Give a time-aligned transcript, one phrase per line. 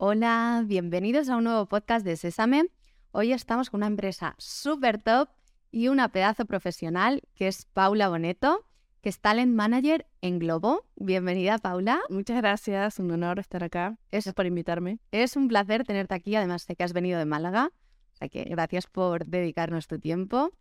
[0.00, 2.66] Hola, bienvenidos a un nuevo podcast de Sésame.
[3.10, 5.28] Hoy estamos con una empresa súper top
[5.72, 8.64] y una pedazo profesional que es Paula Boneto,
[9.00, 10.86] que es Talent Manager en Globo.
[10.94, 11.98] Bienvenida, Paula.
[12.10, 13.98] Muchas gracias, un honor estar acá.
[14.12, 15.00] Gracias por invitarme.
[15.10, 17.72] Es un placer tenerte aquí, además de que has venido de Málaga.
[18.12, 20.52] O sea que gracias por dedicarnos tu tiempo.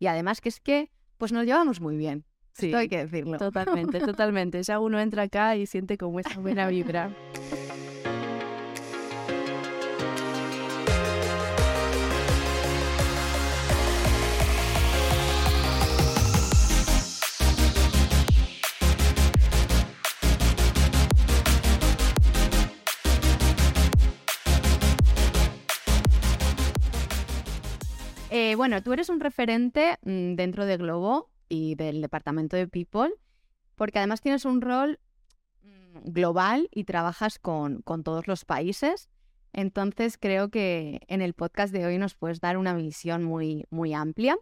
[0.00, 2.24] Y además que es que pues nos llevamos muy bien.
[2.54, 3.38] Sí, Esto hay que decirlo.
[3.38, 4.60] Totalmente, totalmente.
[4.60, 7.14] Ya uno entra acá y siente como esa buena vibra.
[28.52, 33.10] Eh, bueno, tú eres un referente mm, dentro de Globo y del departamento de People,
[33.76, 35.00] porque además tienes un rol
[35.62, 39.08] mm, global y trabajas con, todos los países.
[39.54, 43.94] Entonces creo que en el podcast de hoy nos puedes dar una visión muy, muy
[43.94, 44.36] amplia.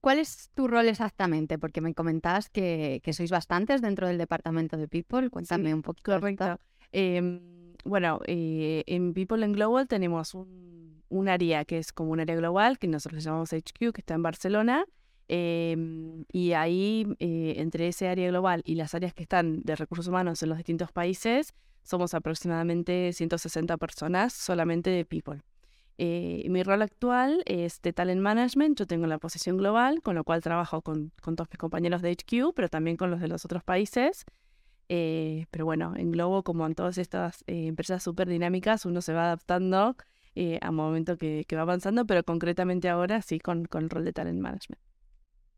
[0.00, 1.58] ¿Cuál es tu rol exactamente?
[1.58, 5.28] Porque me comentabas que, sois bastantes dentro del departamento de People.
[5.28, 6.12] Cuéntame un poquito.
[6.12, 6.58] Correcto.
[6.90, 7.55] Em,
[7.86, 10.76] bueno, eh, en People and Global tenemos un
[11.08, 14.22] un área que es como un área global, que nosotros llamamos HQ, que está en
[14.22, 14.86] Barcelona.
[15.28, 20.06] Em, y ahí, eh, entre ese área global y las áreas que están de recursos
[20.06, 25.42] humanos en los distintos países, somos aproximadamente 160 personas solamente de People.
[25.98, 28.78] Eh, mi rol actual es de Talent Management.
[28.78, 32.10] Yo tengo la posición global, con lo cual trabajo con, con todos mis compañeros de
[32.10, 34.26] HQ, pero también con los de los otros países.
[34.88, 39.24] Eh, pero bueno, en Globo, como en todas estas empresas súper dinámicas, uno se va
[39.24, 39.96] adaptando
[40.38, 44.12] eh, a momento que, va avanzando, pero concretamente ahora sí con, con el rol de
[44.12, 44.82] talent management.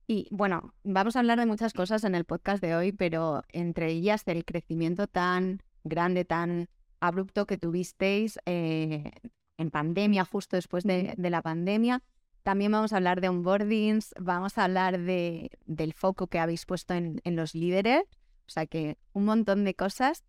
[0.06, 3.90] Y bueno, vamos a hablar de muchas cosas en el podcast de hoy, pero entre
[3.90, 6.68] ellas del crecimiento tan grande, tan
[7.00, 9.10] abrupto que tuvisteis eh,
[9.56, 12.04] en pandemia, justo después de, la pandemia.
[12.44, 16.94] También vamos a hablar de onboardings, vamos a hablar de, del foco que habéis puesto
[16.94, 18.04] en, en los líderes,
[18.48, 20.24] o sea que un montón de cosas.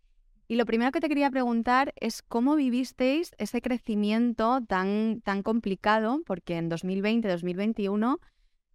[0.46, 6.22] Y lo primero que te quería preguntar es cómo vivisteis ese crecimiento tan, tan complicado,
[6.26, 8.18] porque en 2020-2021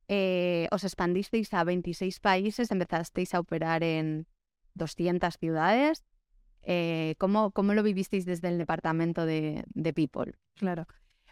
[0.07, 4.28] eh, os expandisteis a 26 países, empezasteis a operar en
[4.75, 6.06] 200 ciudades.
[6.62, 10.33] Eh, ¿cómo, ¿cómo, lo vivisteis desde el departamento de, People?
[10.56, 10.88] Claro.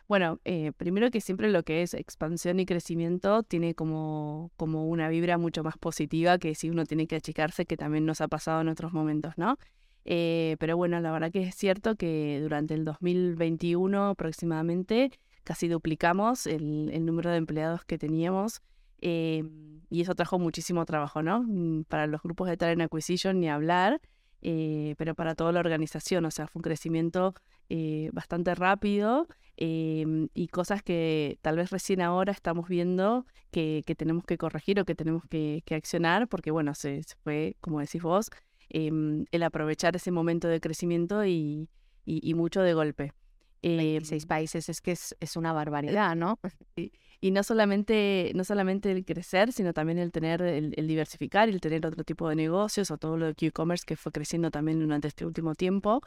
[0.07, 5.07] Bueno, eh, primero que siempre lo que es expansión y crecimiento tiene como, como una
[5.09, 8.61] vibra mucho más positiva que si uno tiene que achicarse, que también nos ha pasado
[8.61, 9.57] en otros momentos, ¿no?
[10.05, 15.11] Eh, pero bueno, la verdad que es cierto que durante el 2021 aproximadamente
[15.45, 18.61] casi duplicamos el, número de empleados que teníamos
[19.01, 19.43] eh,
[19.89, 21.43] y eso trajo muchísimo trabajo, ¿no?
[21.43, 24.01] Mm, para los grupos de Talent Acquisition ni hablar,
[24.43, 27.33] eh, pero para toda la organización, o sea, fue un crecimiento
[28.11, 34.79] bastante rápido y cosas que tal vez recién ahora estamos viendo que, tenemos que corregir
[34.79, 38.29] o que tenemos que, accionar, porque bueno, se fue, como decís vos,
[38.73, 41.69] Em, el aprovechar ese momento de crecimiento y,
[42.35, 43.13] mucho de golpe.
[43.65, 46.39] Eh, seis países es que es, una barbaridad, ¿no?
[47.25, 51.85] Y, no, solamente, no solamente el crecer, sino también el tener, el, diversificar, el tener
[51.85, 55.25] otro tipo de negocios o todo lo de Q-Commerce que fue creciendo también durante este
[55.25, 56.01] último tiempo.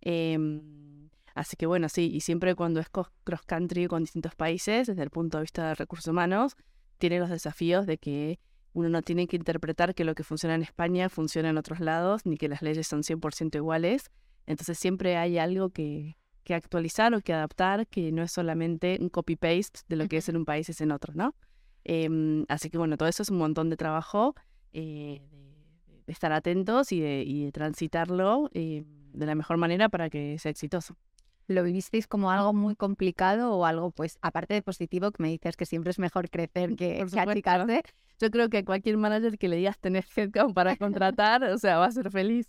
[0.00, 5.10] Em, así que bueno, sí, y siempre cuando es cross-country con distintos países, desde el
[5.10, 6.54] punto de vista de recursos humanos,
[6.98, 8.38] tiene los desafíos de que
[8.72, 12.26] uno no tiene que interpretar que lo que funciona en España funciona en otros lados,
[12.26, 14.12] ni que las leyes son 100% iguales.
[14.46, 19.08] Entonces siempre hay algo que, que, actualizar o que adaptar, que no es solamente un
[19.08, 21.34] copy-paste de lo que es en un país es en otro, ¿no?
[21.84, 24.34] Em, así que bueno, todo eso es un montón de trabajo,
[24.72, 25.22] eh,
[26.06, 30.38] de, estar atentos y de, y de transitarlo eh, de la mejor manera para que
[30.38, 30.96] sea exitoso.
[31.46, 35.56] ¿Lo vivisteis como algo muy complicado o algo, pues, aparte de positivo, que me dices
[35.56, 37.42] que siempre es mejor crecer que, que
[38.20, 41.86] Yo creo que cualquier manager que le digas tener headcount para contratar, o sea, va
[41.86, 42.48] a ser feliz.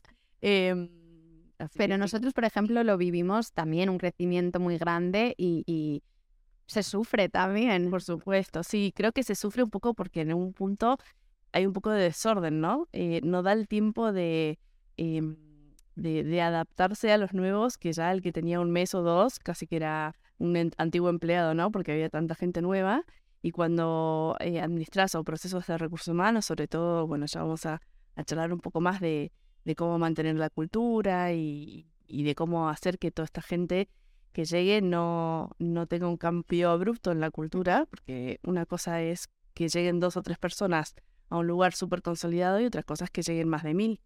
[1.61, 6.03] Em, pero nosotros, por ejemplo, lo vivimos también, un crecimiento muy grande y,
[6.67, 7.89] se sufre también.
[7.89, 10.97] Por supuesto, sí, creo que se sufre un poco porque en un punto
[11.51, 12.87] hay un poco de desorden, ¿no?
[12.93, 14.57] Eh, no da el tiempo de...
[14.95, 15.35] Em,
[15.95, 19.67] de, adaptarse a los nuevos, que ya el que tenía un mes o dos casi
[19.67, 21.71] que era un antiguo empleado, ¿no?
[21.71, 23.03] Porque había tanta gente nueva.
[23.41, 27.81] Y cuando eh, administras o procesos de recursos humanos, sobre todo, bueno, ya vamos a,
[28.15, 29.31] a charlar un poco más de,
[29.65, 33.89] de, cómo mantener la cultura y, y, de cómo hacer que toda esta gente
[34.31, 39.27] que llegue no, no tenga un cambio abrupto en la cultura, porque una cosa es
[39.53, 40.95] que lleguen dos o tres personas
[41.29, 43.99] a un lugar súper consolidado y otra cosa es que lleguen más de mil.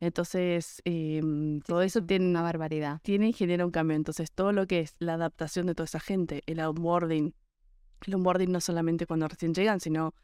[0.00, 3.00] Entonces, em, todo eso tiene una barbaridad.
[3.02, 3.96] Tiene y genera un cambio.
[3.96, 7.34] Entonces, todo lo que es la adaptación de toda esa gente, el onboarding,
[8.06, 10.14] el onboarding no solamente cuando recién llegan, sino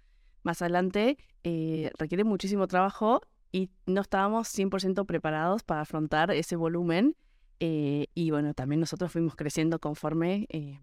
[0.43, 3.23] más adelante, eh, requiere muchísimo trabajo
[3.53, 7.17] y no estábamos 100% preparados para afrontar ese volumen.
[7.59, 10.81] Eh, y bueno, también nosotros fuimos creciendo conforme eh,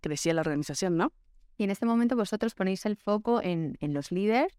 [0.00, 1.12] crecía la organización, ¿no?
[1.56, 4.52] Y en este momento vosotros ponéis el foco en, en los líderes,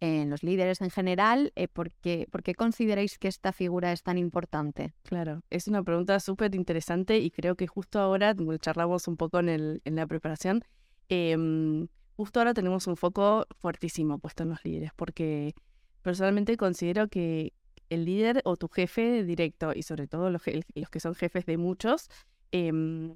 [0.00, 1.52] en los líderes en general.
[1.54, 4.92] Eh, ¿por, qué, consideráis que esta figura es tan importante?
[5.04, 9.48] Claro, es una pregunta súper interesante y creo que justo ahora, charlamos un poco en,
[9.48, 10.64] el, en la preparación,
[11.08, 11.86] em,
[12.16, 15.54] justo ahora tenemos un foco fuertísimo puesto en los líderes, porque
[16.02, 17.52] personalmente considero que
[17.92, 20.42] el líder o tu jefe directo y sobre todo los,
[20.74, 22.08] los que son jefes de muchos,
[22.50, 23.14] em,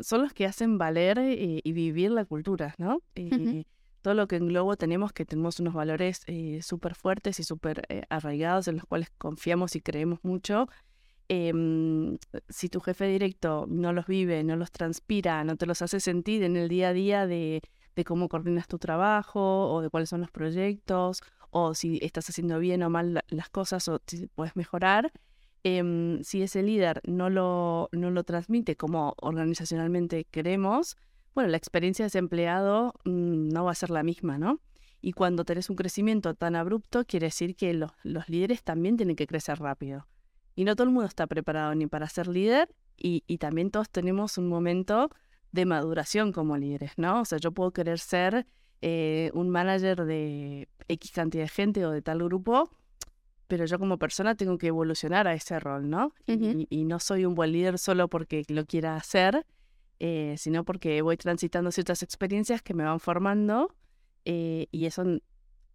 [0.00, 3.00] son los que hacen valer eh, y vivir la cultura, ¿no?
[3.14, 3.64] Eh,
[4.02, 7.86] todo lo que en Globo tenemos, que tenemos unos valores eh, súper fuertes y súper
[8.10, 10.68] arraigados en los cuales confiamos y creemos mucho.
[11.28, 12.18] Em,
[12.50, 16.42] si tu jefe directo no los vive, no los transpira, no te los hace sentir
[16.42, 17.62] en el día a día de,
[17.96, 21.22] de cómo coordinas tu trabajo o de cuáles son los proyectos
[21.54, 25.12] o si estás haciendo bien o mal las cosas o si puedes mejorar,
[25.66, 30.98] Em, si ese líder no lo, no lo transmite como organizacionalmente queremos,
[31.34, 34.60] bueno, la experiencia de ese empleado mm, no va a ser la misma, ¿no?
[35.00, 39.16] Y cuando tenés un crecimiento tan abrupto, quiere decir que los, los, líderes también tienen
[39.16, 40.06] que crecer rápido.
[40.54, 42.68] Y no todo el mundo está preparado ni para ser líder
[42.98, 45.08] y, y también todos tenemos un momento
[45.50, 47.22] de maduración como líderes, ¿no?
[47.22, 48.46] O sea, yo puedo querer ser
[48.86, 52.68] eh, un manager de X cantidad de gente o de tal grupo,
[53.46, 56.12] pero yo como persona tengo que evolucionar a ese rol, ¿no?
[56.26, 59.46] y, no soy un buen líder solo porque lo quiera hacer,
[60.00, 63.74] eh, sino porque voy transitando ciertas experiencias que me van formando
[64.26, 65.02] eh, y eso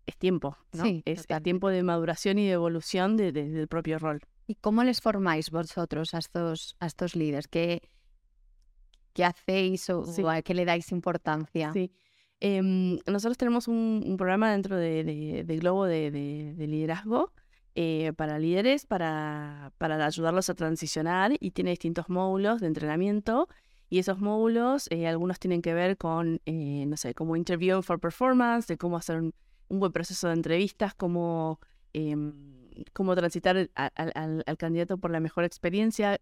[0.05, 0.83] es tiempo, ¿no?
[1.03, 4.21] es el tiempo de maduración y de evolución de, del propio rol.
[4.45, 7.47] ¿Y cómo les formáis vosotros a estos, a estos líderes?
[7.47, 7.89] ¿Qué,
[9.13, 11.73] qué hacéis o, a qué le dais importancia?
[11.73, 11.91] Sí.
[12.41, 17.33] Em, nosotros tenemos un, programa dentro de, Globo de, liderazgo
[17.75, 23.47] eh, para líderes para, ayudarlos a transicionar y tiene distintos módulos de entrenamiento.
[23.89, 27.99] Y esos módulos, eh, algunos tienen que ver con, eh, no sé, como Interview for
[27.99, 29.33] Performance, de cómo hacer un,
[29.69, 31.59] buen proceso de entrevistas, cómo,
[31.93, 32.33] em,
[32.93, 36.19] cómo transitar al, al, candidato por la mejor experiencia,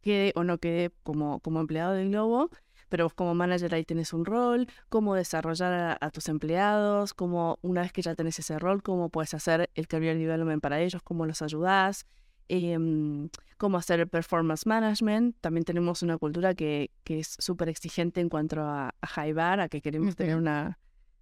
[0.00, 2.50] quede o no quede como, como empleado del Globo
[2.88, 7.92] pero como manager ahí tienes un rol, cómo desarrollar a, tus empleados, cómo una vez
[7.92, 11.42] que ya tenés ese rol, cómo puedes hacer el career development para ellos, cómo los
[11.42, 12.06] ayudás,
[12.48, 15.36] em, cómo hacer el performance management.
[15.40, 19.60] También tenemos una cultura que, que es súper exigente en cuanto a, a high bar,
[19.60, 20.78] a que queremos tener una,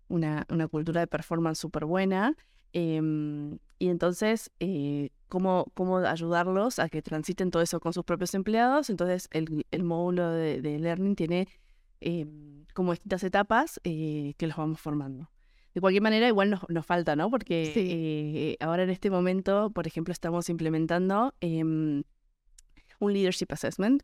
[0.09, 2.37] una, una, cultura de performance súper buena.
[2.73, 8.35] Em, y entonces, eh, ¿cómo, ¿cómo ayudarlos a que transiten todo eso con sus propios
[8.35, 8.91] empleados?
[8.91, 11.49] Entonces, el, el módulo de, de, Learning tiene
[12.01, 15.31] em, como distintas etapas eh, que los vamos formando.
[15.75, 17.31] De cualquier manera, igual nos, nos falta, ¿no?
[17.31, 22.03] Porque eh, ahora en este momento, por ejemplo, estamos implementando em,
[22.99, 24.03] un Leadership Assessment,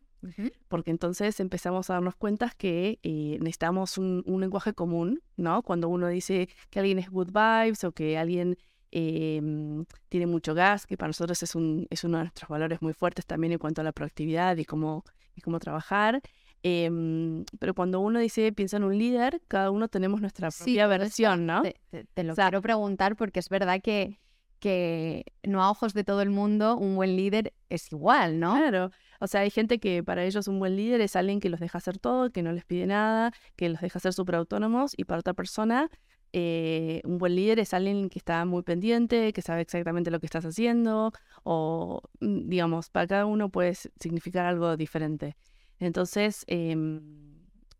[0.68, 5.62] porque entonces empezamos a darnos cuenta que eh, necesitamos un, lenguaje común, ¿no?
[5.62, 8.56] Cuando uno dice que alguien es good vibes o que alguien
[8.92, 12.92] em, tiene mucho gas, que para nosotros es, un, es uno de nuestros valores muy
[12.92, 15.04] fuertes también en cuanto a la proactividad y cómo,
[15.34, 16.20] y cómo trabajar.
[16.62, 21.46] Em, pero cuando uno dice, piensa en un líder, cada uno tenemos nuestra propia versión,
[21.46, 21.62] ¿no?
[21.62, 24.20] Te, lo quiero preguntar porque es verdad que,
[24.60, 28.54] que no a ojos de todo el mundo un buen líder es igual, ¿no?
[28.54, 28.92] Claro.
[29.18, 31.78] O sea, hay gente que para ellos un buen líder es alguien que los deja
[31.78, 35.18] hacer todo, que no les pide nada, que los deja ser súper autónomos y para
[35.18, 35.90] otra persona
[36.32, 40.26] eh, un buen líder es alguien que está muy pendiente, que sabe exactamente lo que
[40.26, 41.12] estás haciendo
[41.44, 45.36] o, mm, digamos, para cada uno puede significar algo diferente.
[45.78, 47.00] Entonces, em,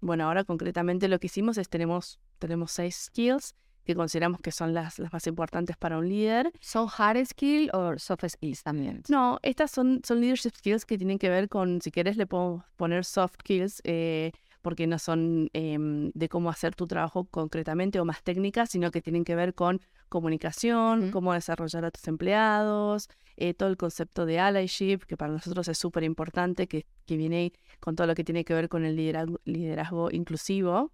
[0.01, 3.55] bueno, ahora concretamente lo que hicimos es tenemos, tenemos seis skills
[3.85, 6.53] que consideramos que son las, las más importantes para un líder.
[6.61, 9.03] ¿Son hard skills o soft skills también?
[9.09, 12.65] No, estas son, son leadership skills que tienen que ver con, si quieres le puedo
[12.77, 14.33] poner soft skills, eh,
[14.63, 19.03] porque no son em, de cómo hacer tu trabajo concretamente o más técnicas, sino que
[19.03, 24.39] tienen que ver con comunicación, cómo desarrollar a tus empleados, eh, todo el concepto de
[24.39, 28.45] allyship, que para nosotros es súper importante, que, que viene con todo lo que tiene
[28.45, 30.93] que ver con el liderazgo, liderazgo inclusivo.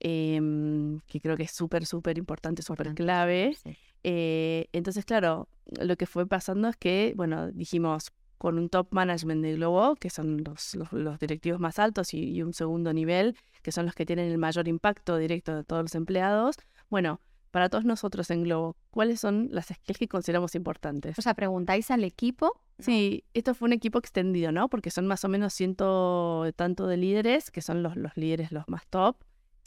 [0.00, 3.56] Em, que creo que es súper, súper importante, súper clave.
[4.02, 5.48] Eh, entonces, claro,
[5.80, 8.12] lo que fue pasando es que, bueno, dijimos,
[8.44, 12.42] con un top management de Globo, que son los, los, directivos más altos, y, y,
[12.42, 15.94] un segundo nivel, que son los que tienen el mayor impacto directo de todos los
[15.94, 16.56] empleados,
[16.90, 21.18] bueno, para todos nosotros en Globo, ¿cuáles son las skills que consideramos importantes?
[21.18, 22.60] O sea, preguntáis al equipo.
[22.78, 24.68] Sí, esto fue un equipo extendido, ¿no?
[24.68, 28.68] Porque son más o menos ciento tanto de líderes, que son los, los líderes los
[28.68, 29.16] más top.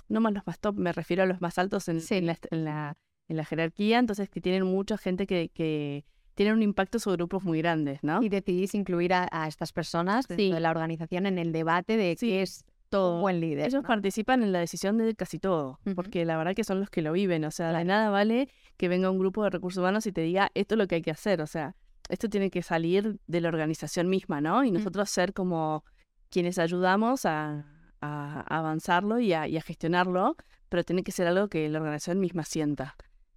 [0.07, 2.63] No más los más top, me refiero a los más altos en, en, la, en,
[2.63, 2.95] la,
[3.27, 6.05] en la jerarquía, entonces que tienen mucha gente que, que
[6.37, 8.21] tienen un impacto sobre grupos muy grandes, ¿no?
[8.21, 10.51] Y decidís incluir a, a estas personas dentro Sí.
[10.53, 13.15] de la organización en el debate de Sí, qué es todo.
[13.15, 13.67] un buen líder.
[13.67, 13.87] Ellos ¿no?
[13.87, 17.11] participan en la decisión de casi todo, porque la verdad que son los que lo
[17.11, 17.43] viven.
[17.43, 20.51] O sea, de nada vale que venga un grupo de recursos humanos y te diga
[20.53, 21.41] esto es lo que hay que hacer.
[21.41, 21.75] O sea,
[22.07, 24.63] esto tiene que salir de la organización misma, ¿no?
[24.63, 25.83] Y nosotros ser como
[26.29, 27.65] quienes ayudamos a,
[27.99, 30.35] a avanzarlo y a, y a gestionarlo,
[30.69, 32.95] pero tiene que ser algo que la organización misma sienta.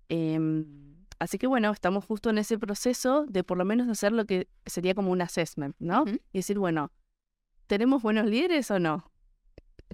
[0.09, 0.90] Em,
[1.21, 4.49] así que bueno, estamos justo en ese proceso de por lo menos hacer lo que
[4.67, 6.03] sería como un assessment, ¿no?
[6.03, 6.17] Ujú.
[6.33, 6.91] Y decir, bueno,
[7.69, 9.05] ¿tenemos buenos líderes o no?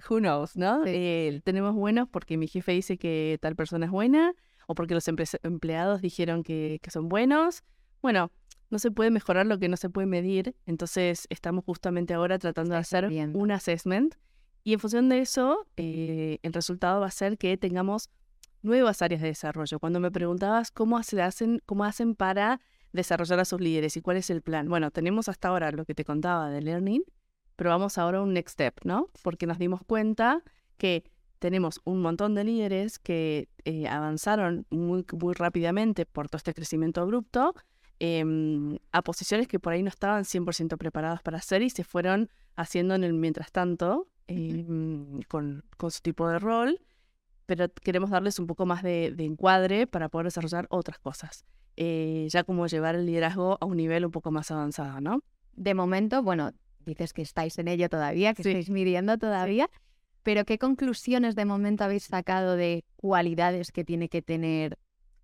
[0.09, 0.83] Who knows, ¿no?
[0.83, 4.33] Sí, Eh, tenemos buenos porque mi jefe dice que tal persona es buena
[4.67, 7.63] o porque los emple- empleados dijeron que, que son buenos.
[8.01, 8.31] Bueno,
[8.69, 12.73] no se puede mejorar lo que no se puede medir, entonces estamos justamente ahora tratando
[12.73, 14.15] de hacer un assessment
[14.63, 18.09] y en función de eso, eh, el resultado va a ser que tengamos
[18.67, 19.79] nuevas áreas de desarrollo.
[19.79, 22.61] Cuando me preguntabas cómo se hacen, cómo hacen para
[22.93, 24.69] desarrollar a sus líderes y cuál es el plan.
[24.69, 27.03] Bueno, tenemos hasta ahora lo que te contaba de learning,
[27.55, 29.09] pero vamos ahora a un next step, ¿no?
[29.23, 30.43] Porque nos dimos cuenta
[30.77, 31.03] que
[31.39, 37.01] tenemos un montón de líderes que eh, avanzaron muy, muy rápidamente por todo este crecimiento
[37.01, 37.53] abrupto
[37.99, 42.29] em, a posiciones que por ahí no estaban 100% preparados para hacer y se fueron
[42.55, 46.79] haciendo en el mientras tanto em, con, con su tipo de rol,
[47.47, 51.45] pero queremos darles un poco más de, de encuadre para poder desarrollar otras cosas.
[51.77, 55.21] Eh, ya como llevar el liderazgo a un nivel un poco más avanzado, ¿no?
[55.55, 56.51] De momento, bueno,
[56.85, 58.49] dices que estáis en ello todavía, que Sí.
[58.49, 59.69] estáis midiendo todavía,
[60.23, 64.77] pero ¿qué conclusiones de momento habéis sacado de cualidades que tiene que tener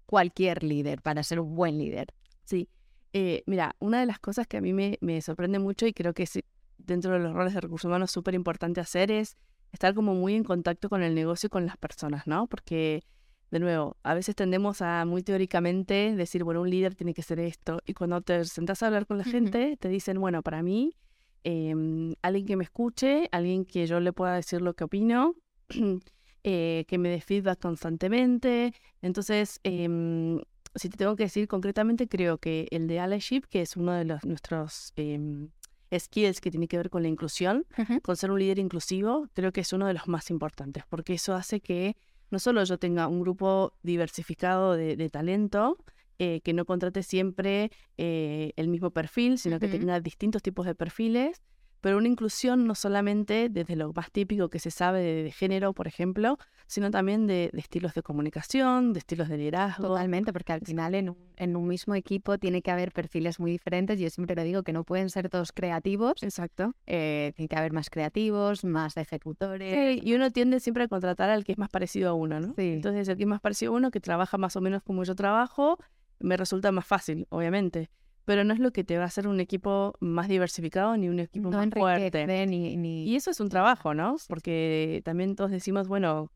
[0.05, 2.07] cualquier líder para ser un buen líder?
[2.45, 2.69] Sí,
[3.11, 6.13] eh, mira, una de las cosas que a mí me, me sorprende mucho y creo
[6.13, 6.39] que es
[6.77, 9.35] dentro de los roles de recursos humanos súper importante hacer es
[9.73, 12.47] estar como muy en contacto con el negocio y con las personas, ¿no?
[12.47, 13.03] Porque,
[13.51, 17.39] de nuevo, a veces tendemos a muy teóricamente decir, bueno, un líder tiene que ser
[17.39, 19.31] esto, y cuando te sentás a hablar con la Ujú.
[19.31, 20.95] gente, te dicen, bueno, para mí,
[21.43, 25.35] em, alguien que me escuche, alguien que yo le pueda decir lo que opino,
[26.43, 28.73] eh, que me dé feedback constantemente.
[29.01, 30.39] Entonces, em,
[30.75, 34.05] si te tengo que decir concretamente, creo que el de allyship, que es uno de
[34.05, 35.49] los, nuestros em,
[35.97, 37.65] skills que tiene que ver con la inclusión,
[38.01, 41.33] con ser un líder inclusivo, creo que es uno de los más importantes, porque eso
[41.33, 41.95] hace que
[42.31, 45.77] no solo yo tenga un grupo diversificado de, de talento,
[46.19, 50.75] eh, que no contrate siempre eh, el mismo perfil, sino que tenga distintos tipos de
[50.75, 51.41] perfiles,
[51.83, 55.73] pero una inclusión no solamente desde lo más típico que se sabe de, de género,
[55.73, 59.89] por ejemplo, sino también de, de estilos de comunicación, de estilos de liderazgo.
[59.89, 63.51] Totalmente, porque al final en un, en un mismo equipo tiene que haber perfiles muy
[63.51, 63.99] diferentes.
[63.99, 66.73] Yo siempre lo digo que no pueden ser todos creativos, Exacto.
[66.87, 70.01] eh, tiene que haber más creativos, más ejecutores.
[70.01, 72.53] Y uno tiende siempre a contratar al que es más parecido a uno, ¿no?
[72.55, 72.71] Sí.
[72.71, 75.15] Entonces, el que es más parecido a uno, que trabaja más o menos como yo
[75.15, 75.77] trabajo,
[76.19, 77.89] me resulta más fácil, obviamente.
[78.25, 81.19] Pero no es lo que te va a hacer un equipo más diversificado ni un
[81.19, 82.25] equipo no más fuerte.
[82.47, 83.03] ni, ni...
[83.05, 84.15] Y eso es un trabajo, ¿no?
[84.29, 86.31] Porque también todos decimos, bueno,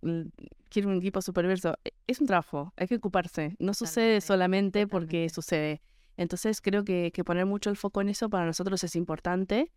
[0.69, 1.75] quiero un equipo superverso.
[1.85, 3.55] E- Es un trabajo, hay que ocuparse.
[3.59, 5.81] No sucede Totalmente, solamente porque sucede.
[6.17, 9.71] Entonces creo que, que poner mucho el foco en eso para nosotros es importante.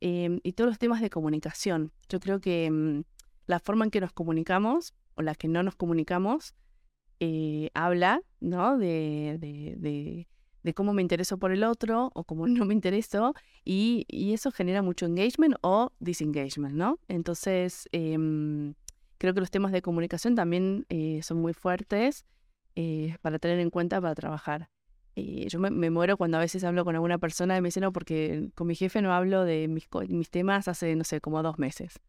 [0.00, 1.90] Em, y todos los temas de comunicación.
[2.08, 3.02] Yo creo que em,
[3.46, 6.54] la forma en que nos comunicamos o la que no nos comunicamos
[7.18, 8.76] eh, habla, ¿no?
[8.78, 10.28] De, de, de-
[10.66, 14.04] de cómo me intereso por el otro o cómo no me intereso y,
[14.34, 16.98] eso genera mucho engagement o disengagement, ¿no?
[17.08, 18.74] Entonces, em,
[19.18, 22.26] creo que los temas de comunicación también eh, son muy fuertes
[22.74, 24.68] eh, para tener en cuenta para trabajar.
[25.14, 27.92] Eh, yo me, muero cuando a veces hablo con alguna persona y me dice, no,
[27.92, 31.58] porque con mi jefe no hablo de mis, mis temas hace, no sé, como dos
[31.58, 32.00] meses.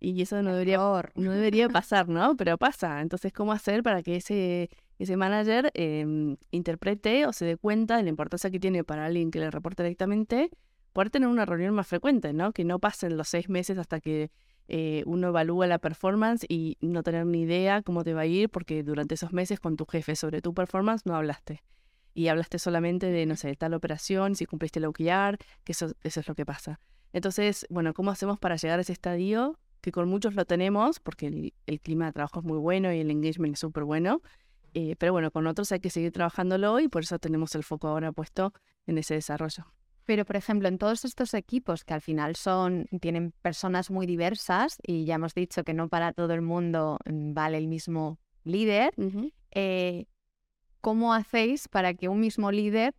[0.00, 0.78] Y eso no debería
[1.14, 2.34] no debería pasar, ¿no?
[2.36, 3.02] Pero pasa.
[3.02, 8.04] Entonces, ¿cómo hacer para que ese, ese manager em, interprete o se dé cuenta de
[8.04, 10.50] la importancia que tiene para alguien que le reporte directamente
[10.92, 12.52] poder tener una reunión más frecuente, ¿no?
[12.52, 14.30] Que no pasen los seis meses hasta que
[14.68, 18.48] eh, uno evalúa la performance y no tener ni idea cómo te va a ir
[18.48, 21.62] porque durante esos meses con tu jefe sobre tu performance no hablaste.
[22.14, 26.20] Y hablaste solamente de, no sé, tal operación, si cumpliste el OKR, que eso, eso
[26.20, 26.80] es lo que pasa.
[27.12, 29.58] Entonces, bueno, ¿cómo hacemos para llegar a ese estadio?
[29.80, 33.00] Que con muchos lo tenemos, porque el, el clima de trabajo es muy bueno y
[33.00, 34.20] el engagement es súper bueno.
[34.74, 37.88] eh, pero bueno, con otros hay que seguir trabajándolo y por eso tenemos el foco
[37.88, 38.52] ahora puesto
[38.86, 39.64] en ese desarrollo.
[40.04, 44.78] Pero, por ejemplo, en todos estos equipos que al final son, tienen personas muy diversas
[44.82, 48.92] y ya hemos dicho que no para todo el mundo mm, vale el mismo líder,
[49.52, 50.06] eh,
[50.80, 52.94] ¿cómo hacéis para que un mismo líder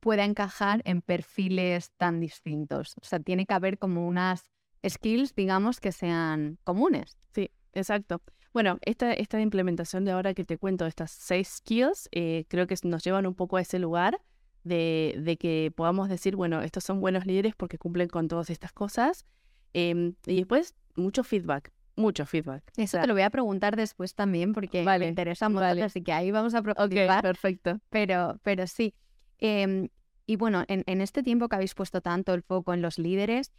[0.00, 2.94] pueda encajar en perfiles tan distintos?
[3.00, 4.44] O sea, tiene que haber como unas
[4.88, 7.16] skills, digamos, que sean comunes.
[7.34, 8.22] Sí, exacto.
[8.52, 12.74] Bueno, esta, esta implementación de ahora que te cuento, estas seis skills, eh, creo que
[12.82, 14.20] nos llevan un poco a ese lugar
[14.64, 18.72] de, de que podamos decir, bueno, estos son buenos líderes porque cumplen con todas estas
[18.72, 19.24] cosas.
[19.72, 22.64] Em, y después, mucho feedback, mucho feedback.
[22.76, 25.82] Eso sea, te lo voy a preguntar después también porque Vale, me interesa mucho, vale.
[25.84, 27.22] así que ahí vamos a profundizar.
[27.22, 27.78] perfecto.
[27.88, 28.94] Pero, pero sí.
[29.38, 29.88] Em,
[30.26, 33.52] y bueno, en, en este tiempo que habéis puesto tanto el foco en los líderes,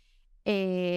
[0.43, 0.90] eh,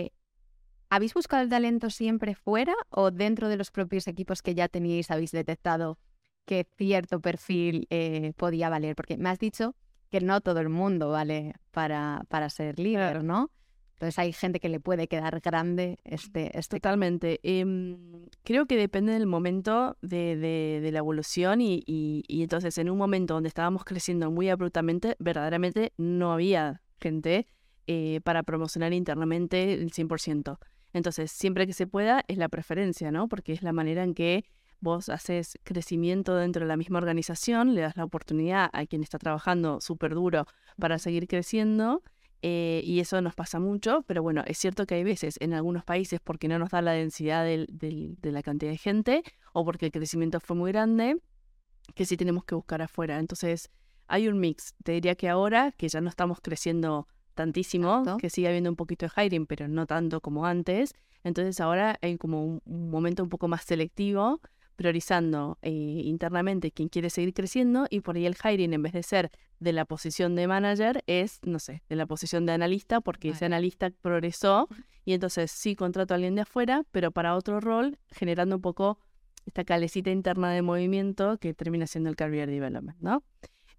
[0.94, 5.10] ¿habéis buscado el talento siempre fuera o dentro de los propios equipos que ya teníais
[5.10, 5.98] habéis detectado
[6.46, 8.94] que cierto perfil eh, podía valer?
[8.96, 9.74] Porque me has dicho
[10.10, 13.24] que no todo el mundo vale para, para ser líder.
[13.24, 13.50] ¿no?
[13.94, 17.40] Entonces hay gente que le puede quedar grande este, este Totalmente.
[17.42, 22.76] Em, creo que depende del momento de, de- de la evolución y, y- y entonces
[22.78, 27.46] en un momento donde estábamos creciendo muy abruptamente, verdaderamente no había gente
[27.86, 30.58] eh, para promocionar internamente el 100%.
[30.94, 33.28] Entonces, siempre que se pueda, es la preferencia, ¿no?
[33.28, 34.44] Porque es la manera en que
[34.80, 39.18] vos haces crecimiento dentro de la misma organización, le das la oportunidad a quien está
[39.18, 40.46] trabajando súper duro
[40.78, 42.02] para seguir creciendo
[42.42, 45.84] eh, y eso nos pasa mucho, pero bueno, es cierto que hay veces en algunos
[45.84, 49.22] países porque no nos da la densidad del- del- de la cantidad de gente
[49.54, 51.16] o porque el crecimiento fue muy grande,
[51.94, 53.18] que sí tenemos que buscar afuera.
[53.18, 53.70] Entonces,
[54.06, 54.74] hay un mix.
[54.84, 58.16] Te diría que ahora, que ya no estamos creciendo tantísimo, Tanto.
[58.18, 62.16] que sigue habiendo un poquito de hiring, pero no tanto como antes, entonces ahora hay
[62.16, 64.40] como un, un momento un poco más selectivo
[64.76, 69.02] priorizando eh, internamente quién quiere seguir creciendo y por ahí el hiring en vez de
[69.02, 73.30] ser de la posición de manager es, no sé, de la posición de analista porque
[73.30, 73.54] ese Vale.
[73.54, 74.68] analista progresó
[75.04, 78.98] y entonces sí contrato a alguien de afuera, pero para otro rol, generando un poco
[79.46, 83.22] esta calecita interna de movimiento que termina siendo el career development, ¿no?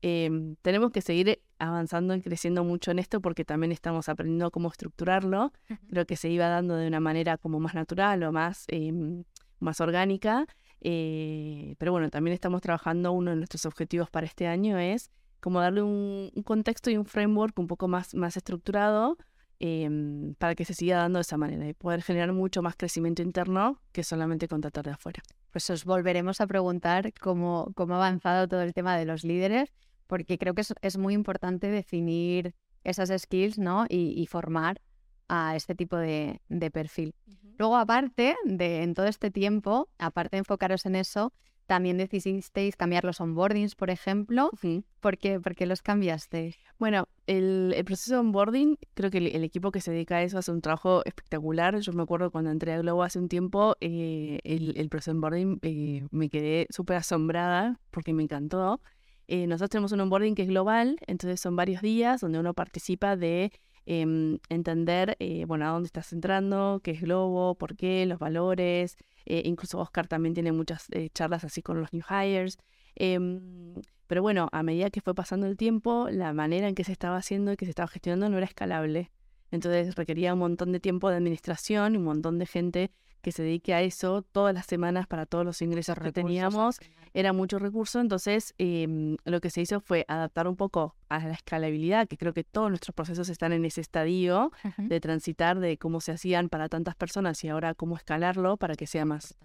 [0.07, 4.69] Em, tenemos que seguir avanzando y creciendo mucho en esto porque también estamos aprendiendo cómo
[4.69, 5.51] estructurarlo.
[5.89, 9.23] Creo que se iba dando de una manera como más natural o más, em,
[9.59, 10.45] más orgánica.
[10.81, 15.59] eh, pero bueno, también estamos trabajando, uno de nuestros objetivos para este año es como
[15.59, 19.17] darle un, un contexto y un framework un poco más, más estructurado
[19.59, 23.23] em, para que se siga dando de esa manera y poder generar mucho más crecimiento
[23.23, 25.23] interno que solamente contratar de afuera.
[25.49, 29.73] Pues os volveremos a preguntar cómo, cómo ha avanzado todo el tema de los líderes,
[30.07, 33.85] porque creo que es, es muy importante definir esas skills ¿no?
[33.89, 34.81] y, y formar
[35.27, 37.15] a este tipo de, de perfil.
[37.57, 41.33] Luego, aparte de en todo este tiempo, aparte de enfocaros en eso,
[41.67, 44.49] también decidisteis cambiar los onboardings, por ejemplo.
[44.53, 44.83] Ujú.
[44.99, 46.57] ¿Por qué, ¿Por qué los cambiasteis?
[46.77, 50.21] Bueno, el, el proceso de onboarding, creo que el, el equipo que se dedica a
[50.21, 51.79] eso hace un trabajo espectacular.
[51.79, 55.15] Yo me acuerdo cuando entré a Globo hace un tiempo, eh, el, el proceso de
[55.15, 58.79] onboarding eh, me quedé súper asombrada porque me encantó.
[59.27, 63.15] Eh, nosotros tenemos un onboarding que es global, entonces son varios días donde uno participa
[63.15, 63.51] de
[63.85, 68.97] em, entender, eh, bueno, a dónde estás entrando, qué es Globo, por qué, los valores.
[69.25, 72.57] eh, incluso Oscar también tiene muchas eh, charlas así con los new hires.
[72.95, 73.73] Em,
[74.07, 77.17] pero bueno, a medida que fue pasando el tiempo, la manera en que se estaba
[77.17, 79.11] haciendo y que se estaba gestionando no era escalable.
[79.51, 82.91] Entonces requería un montón de tiempo de administración y un montón de gente
[83.25, 86.79] que se dedique a eso todas las semanas para todos los ingresos que Recursos teníamos.
[87.11, 91.33] Era mucho recurso, entonces em, lo que se hizo fue adaptar un poco a la
[91.33, 96.01] escalabilidad, que creo que todos nuestros procesos están en ese estadio de transitar de cómo
[96.01, 99.35] se hacían para tantas personas y ahora cómo escalarlo para que sea más,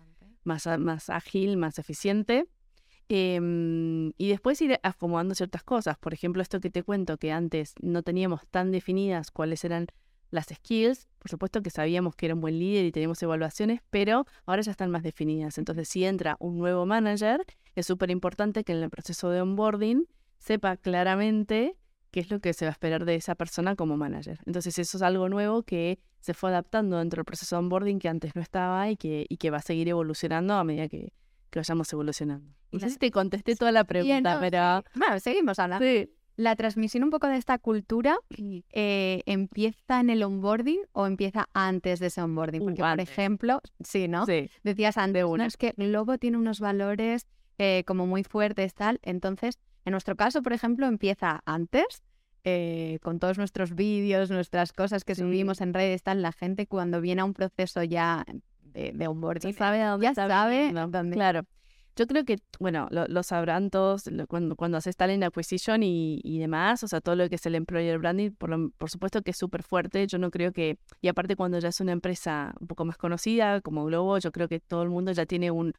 [0.44, 2.48] más, más ágil, más eficiente.
[3.08, 5.96] Em, y después ir acomodando ciertas cosas.
[5.96, 9.86] Por ejemplo, esto que te cuento, que antes no teníamos tan definidas cuáles eran
[10.30, 11.08] las skills.
[11.18, 14.70] Por supuesto que sabíamos que era un buen líder y teníamos evaluaciones, pero ahora ya
[14.70, 15.58] están más definidas.
[15.58, 20.06] Entonces, si entra un nuevo manager, es súper importante que en el proceso de onboarding
[20.38, 21.76] sepa claramente
[22.10, 24.40] qué es lo que se va a esperar de esa persona como manager.
[24.46, 28.08] Entonces, eso es algo nuevo que se fue adaptando dentro del proceso de onboarding que
[28.08, 31.12] antes no estaba y que, y que va a seguir evolucionando a medida que,
[31.50, 32.54] que vayamos evolucionando.
[32.72, 34.84] No sé si te contesté toda la pregunta, no, pero...
[34.94, 35.84] Bueno, seguimos hablando.
[35.84, 36.08] Sí.
[36.36, 38.16] La transmisión un poco de esta cultura
[38.72, 42.62] eh, empieza en el onboarding o empieza antes de ese onboarding.
[42.62, 44.24] Porque, por ejemplo, sí, ¿no?
[44.26, 44.50] Sí.
[44.62, 45.44] Decías antes, una.
[45.44, 45.48] ¿no?
[45.48, 47.26] es que Globo tiene unos valores
[47.58, 49.00] eh, como muy fuertes, tal.
[49.02, 51.84] Entonces, en nuestro caso, por ejemplo, empieza antes,
[52.44, 55.20] eh, con todos nuestros vídeos, nuestras cosas que Sí.
[55.20, 56.22] subimos en redes, tal.
[56.22, 58.24] La gente cuando viene a un proceso ya
[58.62, 61.42] de, de onboarding, Ya sabe dónde ya sabe dónde- Claro.
[61.96, 66.20] Yo creo que, bueno, lo, lo sabrán todos lo- cuando, cuando haces talent acquisition y,
[66.24, 69.22] y demás, o sea, todo lo que es el employer branding, por, lo- por supuesto
[69.22, 70.07] que es súper fuerte.
[70.07, 73.61] Yo no creo que, y aparte cuando ya es una empresa un poco más conocida
[73.61, 75.74] como Globo, yo creo que todo el mundo ya tiene un,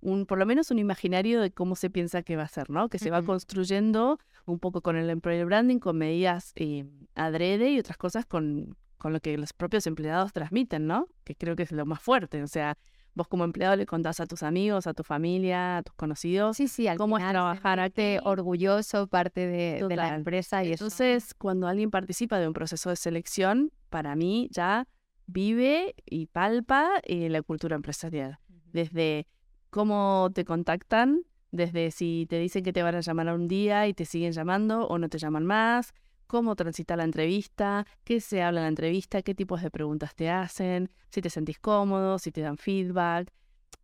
[0.00, 2.88] un, por lo menos un imaginario de cómo se piensa que va a ser, ¿no?
[2.88, 7.78] Que se va construyendo un poco con el employer branding, con medidas eh, adrede y
[7.78, 11.08] otras cosas con, con lo que los propios empleados transmiten, ¿no?
[11.24, 12.42] Que creo que es lo más fuerte.
[12.42, 12.78] O sea,
[13.14, 16.56] vos como empleado le contás a tus amigos, a tu familia, a tus conocidos.
[16.56, 17.92] Sí, sí, al cómo es trabajar
[18.22, 20.64] orgulloso, parte de, de, la empresa.
[20.64, 24.86] Y Entonces, cuando alguien participa de un proceso de selección, para mí ya
[25.26, 28.38] vive y palpa eh, la cultura empresarial.
[28.72, 29.26] Desde
[29.70, 33.86] cómo te contactan, desde si te dicen que te van a llamar a un día
[33.88, 35.92] y te siguen llamando o no te llaman más,
[36.30, 40.30] cómo transita la entrevista, qué se habla en la entrevista, qué tipos de preguntas te
[40.30, 43.32] hacen, si te sentís cómodo, si te dan feedback.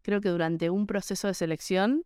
[0.02, 2.04] Creo que durante un proceso de selección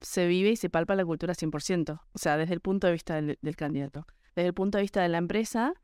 [0.00, 3.16] se vive y se palpa la cultura 100%, o sea, desde el punto de vista
[3.16, 4.06] del, del candidato.
[4.34, 5.74] Desde el punto de vista de la empresa,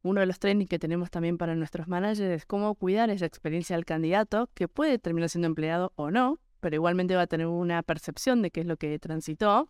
[0.00, 3.76] uno de los trainings que tenemos también para nuestros managers es cómo cuidar esa experiencia
[3.76, 7.82] del candidato, que puede terminar siendo empleado o no, pero igualmente va a tener una
[7.82, 9.68] percepción de qué es lo que transitó.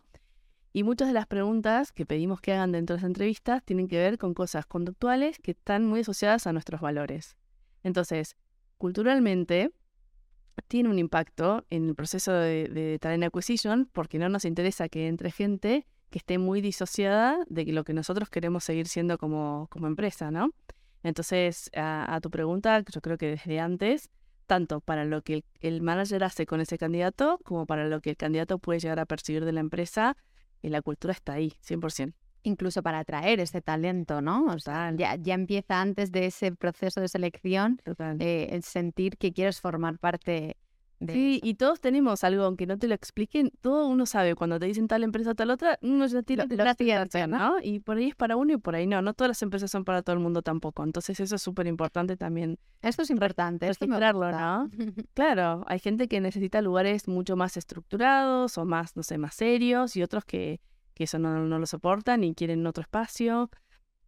[0.73, 3.97] Y muchas de las preguntas que pedimos que hagan dentro de las entrevistas tienen que
[3.97, 7.37] ver con cosas conductuales que están muy asociadas a nuestros valores.
[7.83, 8.35] Entonces,
[8.79, 9.71] culturalmente,
[10.67, 15.07] tiene un impacto en el proceso de, de talent acquisition porque no nos interesa que
[15.07, 19.87] entre gente que esté muy disociada de lo que nosotros queremos seguir siendo como, como
[19.87, 20.53] empresa, ¿no?
[21.03, 24.09] Entonces, a, a, tu pregunta, yo creo que desde antes
[24.45, 28.17] tanto para lo que el, manager hace con ese candidato como para lo que el
[28.17, 30.17] candidato puede llegar a percibir de la empresa,
[30.63, 32.13] y la cultura está ahí, 100%.
[32.41, 34.45] Incluso para atraer ese talento, ¿no?
[34.45, 37.79] O sea, ya, ya empieza antes de ese proceso de selección
[38.19, 40.57] eh, el sentir que quieres formar parte
[41.07, 44.65] sí, y todos tenemos algo, aunque no te lo expliquen, todo uno sabe, cuando te
[44.65, 47.55] dicen tal empresa o tal otra, uno ya tiene la ciencia, ¿no?
[47.61, 49.85] Y por ahí es para uno y por ahí no, no todas las empresas son
[49.85, 52.59] para todo el mundo tampoco, entonces eso es súper importante también.
[52.81, 54.69] Esto es importante, registrarlo, ¿no?
[55.13, 59.95] claro, hay gente que necesita lugares mucho más estructurados o más, no sé, más serios
[59.95, 60.61] y otros que,
[60.93, 63.49] que eso no, no lo soportan y quieren otro espacio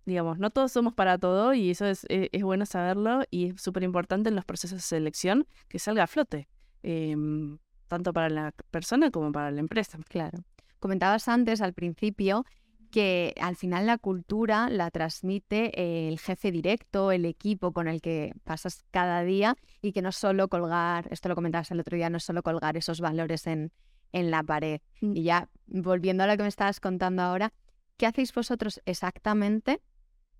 [0.05, 3.62] digamos, no todos somos para todo y eso es, e, es bueno saberlo y es
[3.62, 6.47] súper importante en los procesos de selección que salga a flote.
[6.87, 9.97] Em, tanto para la persona como para la empresa.
[10.07, 10.37] Claro.
[10.77, 12.45] Comentabas antes, al principio,
[12.91, 18.33] que al final la cultura la transmite el jefe directo, el equipo con el que
[18.43, 22.17] pasas cada día y que no solo colgar, esto lo comentabas el otro día, no
[22.17, 23.71] es solo colgar esos valores en,
[24.11, 24.79] en la pared.
[25.01, 25.17] Mm.
[25.17, 27.51] Y ya volviendo a lo que me estabas contando ahora,
[27.97, 29.81] ¿qué hacéis vosotros exactamente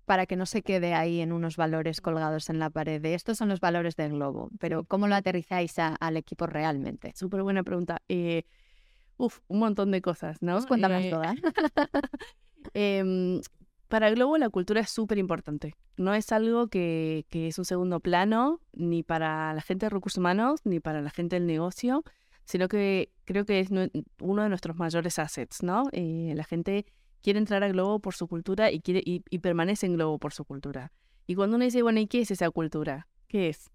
[0.06, 3.04] para que no se quede ahí en unos valores colgados en la pared.
[3.04, 7.12] estos son los valores del globo, pero ¿cómo lo aterrizáis al equipo realmente?
[7.14, 8.00] Súper buena pregunta.
[8.08, 8.44] Eh,
[9.16, 10.54] uf, un montón de cosas, ¿no?
[10.54, 11.34] Pues cuéntame eh, todas.
[12.74, 13.40] Em,
[13.86, 15.74] para el globo la cultura es súper importante.
[15.96, 20.60] No es algo que, es un segundo plano, ni para la gente de recursos humanos,
[20.64, 22.02] ni para la gente del negocio,
[22.44, 25.84] sino que creo que es uno de nuestros mayores assets, ¿no?
[25.92, 26.86] Eh, la gente
[27.26, 30.44] quiere entrar a Globo por su cultura y, quiere, y, permanece en Globo por su
[30.44, 30.92] cultura.
[31.26, 33.08] Y cuando uno dice, bueno, ¿y qué es esa cultura?
[33.26, 33.68] ¿Qué es?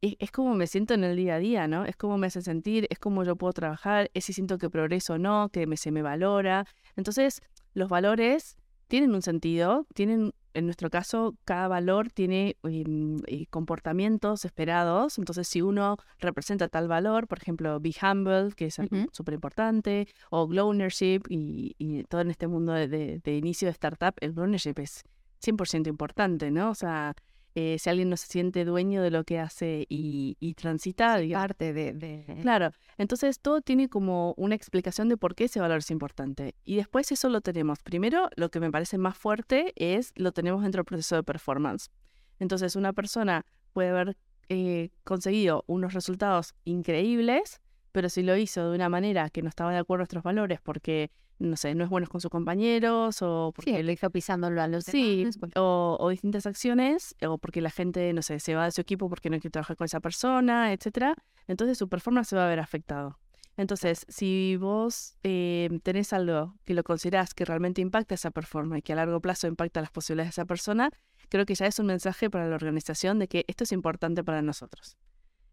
[0.00, 0.30] es?
[0.32, 1.84] como me siento en el día a día, ¿no?
[1.84, 5.12] Es como me hace sentir, es como yo puedo trabajar, es si siento que progreso
[5.12, 6.66] o no, que me, se me valora.
[6.96, 7.42] Entonces,
[7.74, 8.56] los valores
[8.88, 15.18] tienen un sentido, tienen en nuestro caso, cada valor tiene em, eh, comportamientos esperados.
[15.18, 18.76] Entonces, si uno representa tal valor, por ejemplo, Be Humble, que es
[19.12, 22.88] súper importante, o Glow Ownership, y, todo en este mundo de,
[23.18, 25.04] de, inicio de startup, el Glow Ownership es
[25.42, 26.70] 100% importante, ¿no?
[26.70, 27.14] O sea,
[27.54, 31.18] eh, si alguien no se siente dueño de lo que hace y, y transita.
[31.32, 35.90] parte de, Claro, entonces todo tiene como una explicación de por qué ese valor es
[35.90, 36.54] importante.
[36.64, 37.82] Y después eso lo tenemos.
[37.82, 41.90] Primero, lo que me parece más fuerte es lo tenemos dentro del proceso de performance.
[42.38, 44.16] Entonces una persona puede haber
[44.48, 47.60] eh, conseguido unos resultados increíbles,
[47.92, 50.60] pero si lo hizo de una manera que no estaba de acuerdo a nuestros valores
[50.60, 54.62] porque no sé, no es bueno con sus compañeros o porque sí, lo hizo pisándolo
[54.62, 55.52] a los sí, pues.
[55.56, 59.08] o, o, distintas acciones o porque la gente, no sé, se va de su equipo
[59.08, 61.14] porque no quiere trabajar con esa persona, etcétera.
[61.48, 63.18] Entonces su performance se va a ver afectado.
[63.56, 68.82] Entonces, si vos eh, tenés algo que lo considerás que realmente impacta esa performance y
[68.82, 70.90] que a largo plazo impacta las posibilidades de esa persona,
[71.28, 74.40] creo que ya es un mensaje para la organización de que esto es importante para
[74.40, 74.96] nosotros.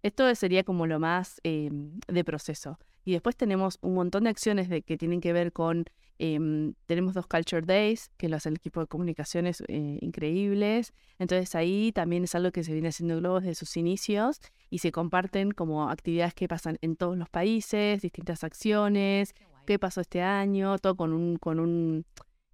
[0.02, 2.80] Esto sería como lo más em, de proceso.
[3.06, 5.86] Y después tenemos un montón de acciones de, que tienen que ver con,
[6.20, 10.94] em, tenemos dos Culture Days, que lo hace el equipo de comunicaciones eh, increíbles.
[11.18, 14.92] Entonces ahí también es algo que se viene haciendo Globo desde sus inicios y se
[14.92, 19.34] comparten como actividades que pasan en todos los países, distintas acciones,
[19.66, 22.06] qué, pasó este año, todo con un, con un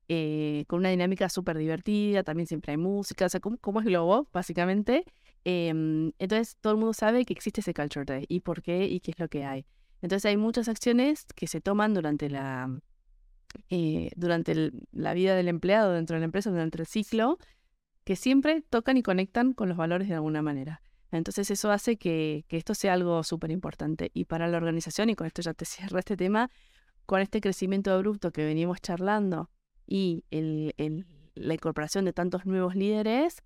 [0.08, 4.28] eh, con una dinámica súper divertida, también siempre hay música, o sea, cómo es Globo,
[4.32, 5.04] básicamente.
[5.46, 9.00] Em, entonces todo el mundo sabe que existe ese Culture Day y por qué y
[9.00, 9.66] qué es lo que hay.
[10.02, 12.80] Entonces hay muchas acciones que se toman durante la,
[13.70, 17.38] eh, durante la vida del empleado dentro de la empresa, durante el ciclo,
[18.04, 20.82] que siempre tocan y conectan con los valores de alguna manera.
[21.12, 24.12] Entonces eso hace que, esto sea algo súper importante.
[24.14, 26.50] Y para la organización, y con esto ya te cierro este tema,
[27.06, 29.52] con este crecimiento abrupto que venimos charlando
[29.86, 30.24] y
[31.36, 33.44] la incorporación de tantos nuevos líderes,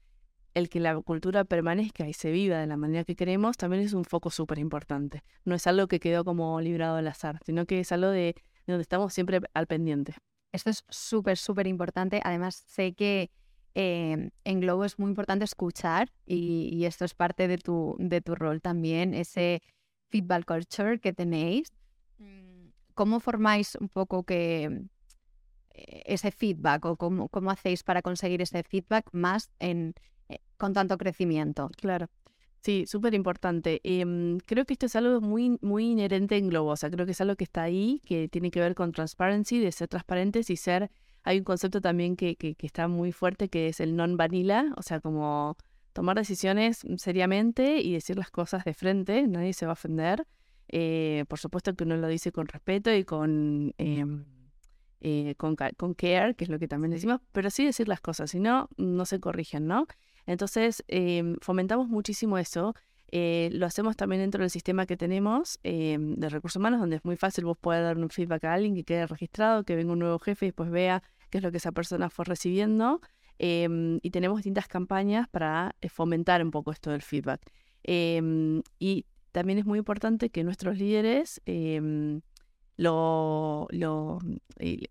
[0.53, 3.93] el que la cultura permanezca y se viva de la manera que queremos también es
[3.93, 5.23] un foco súper importante.
[5.45, 8.35] No es algo que quedó como librado al azar, sino que es algo de,
[8.67, 10.15] donde estamos siempre al pendiente.
[10.51, 12.21] Esto es súper, súper importante.
[12.23, 13.29] Además, sé que
[13.75, 18.35] em, en Globo es muy importante escuchar y, esto es parte de tu, de tu
[18.35, 19.62] rol también, ese
[20.09, 21.71] feedback culture que tenéis.
[22.17, 24.63] Mm, ¿Cómo formáis un poco que
[25.71, 29.93] eh, ese feedback o cómo, cómo hacéis para conseguir ese feedback más en,
[30.59, 31.71] con tanto crecimiento?
[31.77, 32.09] Claro.
[32.61, 33.79] Sí, súper importante.
[33.83, 36.71] Em, creo que esto es algo muy, muy inherente en Globo.
[36.71, 39.59] O sea, creo que es algo que está ahí, que tiene que ver con transparency,
[39.59, 40.91] de ser transparentes y ser.
[41.23, 44.99] Hay un concepto también que, que, está muy fuerte que es el non-vanilla, o sea,
[44.99, 45.57] como
[45.93, 50.27] tomar decisiones seriamente y decir las cosas de frente, nadie se va a ofender.
[50.67, 54.25] Eh, por supuesto que uno lo dice con respeto y con, em,
[55.01, 58.31] eh, con, con care, que es lo que también decimos, pero sí decir las cosas,
[58.31, 59.87] si no, no se corrigen, ¿no?
[60.29, 62.75] Entonces, em, fomentamos muchísimo eso.
[63.11, 67.03] Eh, lo hacemos también dentro del sistema que tenemos em, de recursos humanos, donde es
[67.03, 69.97] muy fácil vos poder dar un feedback a alguien que quede registrado, que venga un
[69.97, 73.01] nuevo jefe y después vea qué es lo que esa persona fue recibiendo.
[73.39, 77.41] Em, y tenemos distintas campañas para eh, fomentar un poco esto del feedback.
[77.83, 81.41] y también es muy importante que nuestros líderes
[82.77, 83.67] lo,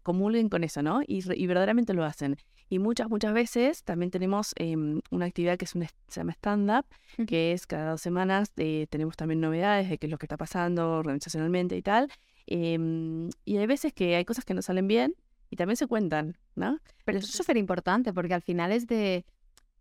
[0.02, 1.00] comulguen con eso, ¿no?
[1.06, 2.36] Y verdaderamente lo hacen.
[2.68, 6.84] Y muchas, muchas veces también tenemos em, una actividad que es un, se llama stand-up,
[7.26, 10.36] que es cada dos semanas eh, tenemos también novedades de qué es lo que está
[10.36, 12.10] pasando organizacionalmente y tal.
[12.46, 15.14] Em, y hay veces que hay cosas que no salen bien
[15.50, 16.78] y también se cuentan, ¿no?
[17.04, 19.24] Pero eso es súper importante porque al final es de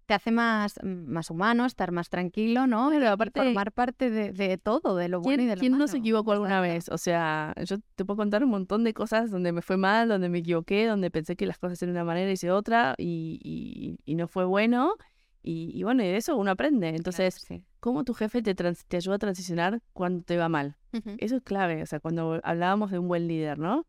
[0.07, 2.89] te hace más, mm, más humano, estar más tranquilo, ¿no?
[2.89, 5.97] Pero aparte formar parte de, todo, de lo bueno y de lo ¿Quién no se
[5.97, 6.89] equivocó alguna vez?
[6.89, 10.29] O sea, yo te puedo contar un montón de cosas donde me fue mal, donde
[10.29, 13.99] me equivoqué, donde pensé que las cosas eran de una manera y hice otra y,
[14.05, 14.95] y, no fue bueno.
[15.43, 16.89] Y, bueno, y de eso uno aprende.
[16.89, 17.45] Entonces,
[17.79, 20.77] ¿cómo tu jefe te, te ayuda a transicionar cuando te va mal?
[21.19, 21.83] Eso es clave.
[21.83, 23.85] O sea, cuando hablábamos de un buen líder, ¿no?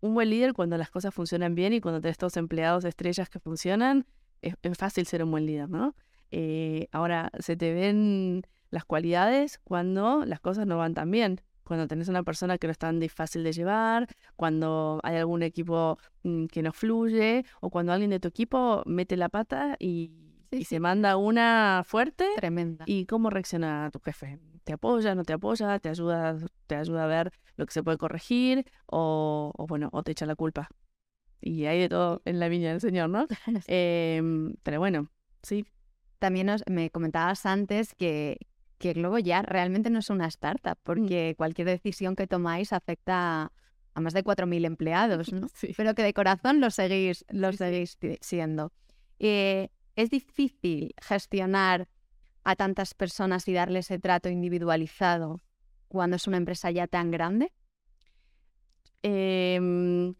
[0.00, 3.38] Un buen líder cuando las cosas funcionan bien y cuando tenés todos empleados estrellas que
[3.38, 4.06] funcionan,
[4.42, 5.94] es, fácil ser un buen líder, ¿no?
[6.30, 11.40] Eh, ahora, se te ven las cualidades cuando las cosas no van tan bien.
[11.62, 15.98] Cuando tenés una persona que no es tan fácil de llevar, cuando hay algún equipo
[16.24, 20.10] mm, que no fluye, o cuando alguien de tu equipo mete la pata y,
[20.66, 22.26] se manda una fuerte.
[22.36, 22.84] Tremenda.
[22.86, 24.38] ¿Y cómo reacciona tu jefe?
[24.64, 25.78] ¿Te apoya, no te apoya?
[25.78, 28.66] ¿Te ayuda, te ayuda a ver lo que se puede corregir?
[28.84, 30.68] O, o bueno, o te echa la culpa
[31.42, 33.26] y hay de todo en la viña del Señor, ¿no?
[33.66, 35.10] Em, pero bueno,
[35.42, 35.66] sí.
[36.18, 38.38] También me comentabas antes que,
[38.78, 40.84] que Globo ya realmente no es una startup, mm.
[40.84, 43.52] porque cualquier decisión que tomáis afecta
[43.94, 45.48] a más de 4.000 empleados, ¿no?
[45.76, 48.72] Pero que de corazón lo seguís, lo seguís siendo.
[49.18, 51.88] Eh, ¿Es difícil gestionar
[52.44, 55.40] a tantas personas y darle ese trato individualizado
[55.88, 57.52] cuando es una empresa ya tan grande?
[59.02, 60.14] Eh,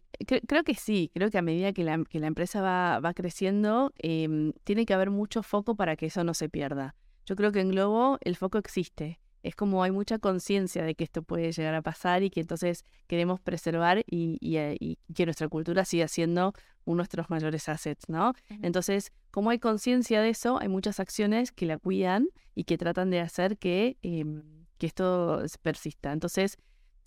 [0.47, 3.93] creo que sí, creo que a medida que la, que la empresa va, va creciendo,
[3.99, 6.95] em, tiene que haber mucho foco para que eso no se pierda.
[7.27, 9.21] Yo creo que en Globo el foco existe.
[9.43, 12.85] Es como hay mucha conciencia de que esto puede llegar a pasar y que entonces
[13.09, 16.53] queremos preservar y, y, eh, y que nuestra cultura siga siendo
[16.85, 18.35] uno de nuestros mayores assets, ¿no?
[18.49, 23.11] Entonces, como hay conciencia de eso, hay muchas acciones que la cuidan y que tratan
[23.11, 24.43] de hacer que, em,
[24.79, 26.13] que esto persista.
[26.13, 26.57] Entonces,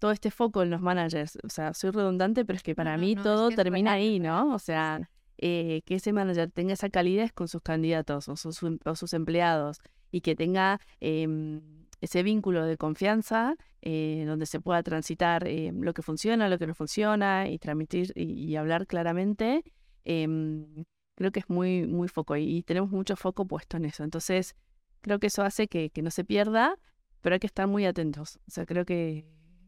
[0.05, 1.39] todo este foco en los managers.
[1.43, 4.53] O sea, soy redundante, pero es que para mí todo termina ahí, ¿no?
[4.53, 9.13] O sea, eh, que ese manager tenga esa calidez con sus candidatos o sus, sus
[9.13, 9.79] empleados
[10.11, 11.59] y que tenga em,
[12.01, 16.67] ese vínculo de confianza eh, donde se pueda transitar eh, lo que funciona, lo que
[16.67, 19.63] no funciona y transmitir y, hablar claramente.
[20.03, 24.03] Em, creo que es muy, muy foco y, tenemos mucho foco puesto en eso.
[24.03, 24.55] Entonces,
[25.01, 26.77] creo que eso hace que, que no se pierda,
[27.21, 28.37] pero hay que estar muy atentos.
[28.47, 29.25] O sea, creo que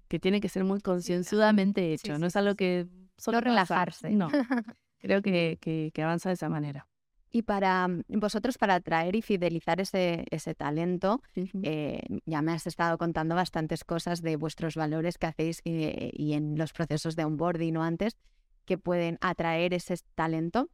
[0.07, 4.09] que tiene que ser muy concienzudamente hecho, no es algo que solo relajarse.
[4.11, 4.29] No,
[4.99, 6.87] creo que, que, avanza de esa manera.
[7.29, 12.67] Y para mm, vosotros, para atraer y fidelizar ese, ese talento, eh, ya me has
[12.67, 17.25] estado contando bastantes cosas de vuestros valores que hacéis eh, y en los procesos de
[17.25, 18.17] onboarding o antes
[18.65, 20.69] que pueden atraer ese talento,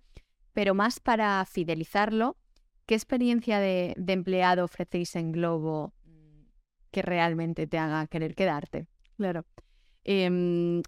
[0.51, 2.37] pero más para fidelizarlo,
[2.85, 6.45] ¿qué experiencia de, de empleado ofrecéis en Globo mm,
[6.91, 8.87] que realmente te haga querer quedarte?
[9.17, 9.45] Claro.
[10.03, 10.81] Em,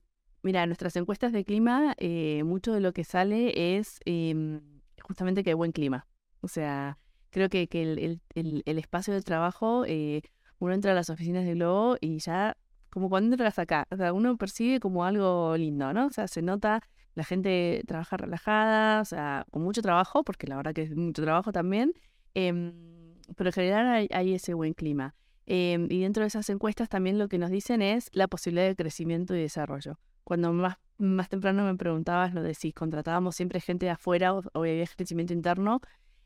[0.44, 4.62] mira, nuestras encuestas de clima, eh, mucho de lo que sale es em,
[5.02, 6.08] justamente que hay buen clima.
[6.42, 6.98] O sea,
[7.30, 10.22] creo que, que el, el, el, espacio de trabajo, eh,
[10.60, 12.58] uno entra a las oficinas de Globo y ya,
[12.90, 16.08] como cuando entras acá, o sea, uno percibe como algo lindo, ¿no?
[16.08, 16.82] O sea, se nota
[17.16, 21.24] la gente trabaja relajada, o sea, con mucho trabajo, porque la verdad que es mucho
[21.24, 21.94] trabajo también,
[22.34, 22.74] em,
[23.36, 25.16] pero en general hay, ese buen clima.
[25.46, 28.76] Em, y dentro de esas encuestas también lo que nos dicen es la posibilidad de
[28.76, 30.00] crecimiento y desarrollo.
[30.24, 34.42] Cuando más, más temprano me preguntabas lo de si contratábamos siempre gente de afuera o,
[34.56, 35.82] había crecimiento interno,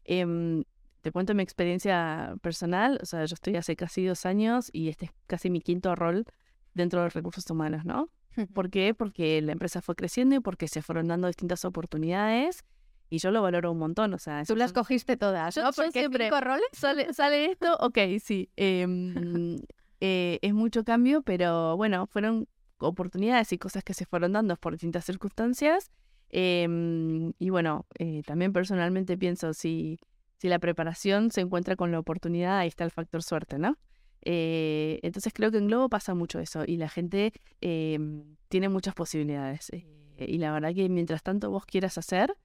[0.05, 0.63] em,
[1.01, 5.05] te cuento mi experiencia personal, o sea, yo estoy hace casi dos años y este
[5.05, 6.25] es casi mi quinto rol
[6.73, 8.10] dentro de los recursos humanos, ¿no?
[8.53, 8.93] ¿Por qué?
[8.93, 12.63] Porque la empresa fue creciendo y porque se fueron dando distintas oportunidades
[13.09, 14.13] y yo lo valoro un montón.
[14.13, 15.71] O sea, Tú las cogiste todas, ¿no?
[15.71, 18.49] Porque siempre roles sale, sale esto, ok, sí.
[18.55, 19.57] Em,
[20.01, 24.73] eh, es mucho cambio, pero bueno, fueron oportunidades y cosas que se fueron dando por
[24.73, 25.91] distintas circunstancias.
[26.29, 29.99] Em, y bueno, eh, también personalmente pienso, si,
[30.37, 33.77] si la preparación se encuentra con la oportunidad, ahí está el factor suerte, ¿no?
[34.21, 38.93] Eh, entonces creo que en Globo pasa mucho eso y la gente em, tiene muchas
[38.93, 39.69] posibilidades.
[39.71, 39.85] Eh,
[40.27, 42.35] y la verdad que mientras tanto vos quieras hacer,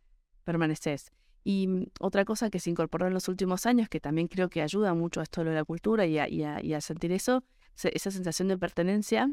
[0.44, 1.10] permaneces.
[1.42, 4.62] Y mm, otra cosa que se incorporó en los últimos años, que también creo que
[4.62, 7.44] ayuda mucho a esto de la cultura y a sentir eso,
[7.82, 9.30] esa sensación de pertenencia,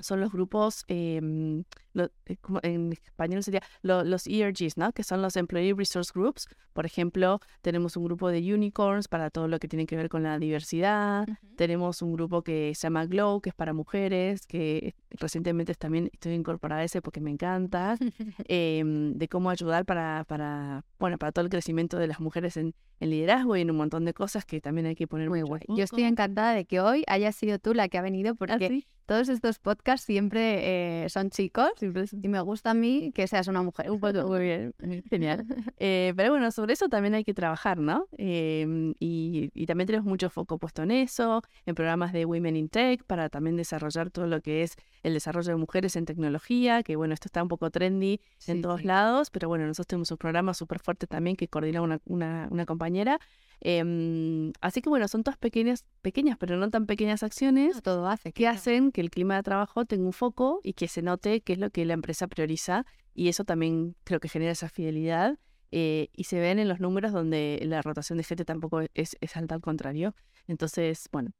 [0.00, 4.92] son los grupos, em, eh, como en español sería los ERGs, ¿no?
[4.92, 6.48] Que son los Employee Resource Groups.
[6.72, 10.22] Por ejemplo, tenemos un grupo de unicorns para todo lo que tiene que ver con
[10.22, 11.26] la diversidad.
[11.56, 16.34] Tenemos un grupo que se llama Glow, que es para mujeres, que recientemente también estoy
[16.34, 17.96] incorporada a ese porque me encanta,
[18.48, 22.74] em, de cómo ayudar para, para, bueno, para todo el crecimiento de las mujeres en,
[23.00, 25.64] liderazgo y en un montón de cosas que también hay que poner muy bueno.
[25.68, 28.86] Yo estoy encantada de que hoy haya sido tú la que ha venido ¿Ah, porque
[29.08, 33.62] todos estos podcasts siempre eh, son chicos y me gusta a mí que seas una
[33.62, 33.86] mujer.
[34.28, 34.74] Muy bien,
[35.08, 35.46] genial.
[35.78, 38.06] Eh, pero bueno, sobre eso también hay que trabajar, ¿no?
[38.18, 42.68] Em, y, y, también tenemos mucho foco puesto en eso, en programas de Women in
[42.68, 46.94] Tech para también desarrollar todo lo que es el desarrollo de mujeres en tecnología, que
[46.96, 50.52] bueno, esto está un poco trendy en todos lados, pero bueno, nosotros tenemos un programa
[50.52, 53.18] súper fuerte también que coordina una, una, una compañera.
[53.60, 58.32] Em, así que bueno, son todas pequeñas, pequeñas, pero no tan pequeñas acciones todo hace,
[58.32, 61.52] que hacen que el clima de trabajo tenga un foco y que se note qué
[61.52, 62.84] es lo que la empresa prioriza.
[63.14, 65.38] Y eso también creo que genera esa fidelidad.
[65.70, 69.54] Eh, y se ven en los números donde la rotación de gente tampoco es, alta,
[69.54, 70.16] al contrario.
[70.48, 71.30] Entonces, bueno.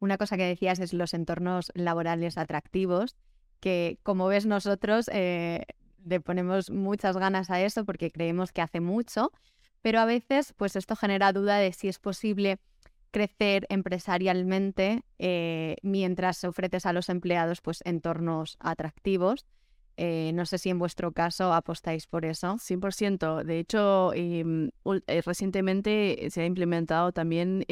[0.00, 3.14] Una cosa que decías es los entornos laborales atractivos,
[3.60, 5.64] que como ves nosotros eh,
[6.04, 9.30] le ponemos muchas ganas a eso porque creemos que hace mucho,
[9.82, 12.58] pero a veces pues esto genera duda de si es posible
[13.12, 19.46] crecer empresarialmente eh, mientras ofreces a los empleados pues entornos atractivos.
[19.98, 22.56] Eh, no sé si en vuestro caso apostáis por eso.
[22.58, 23.44] 100%.
[23.44, 24.70] De hecho, em,
[25.06, 27.64] eh, recientemente se ha implementado también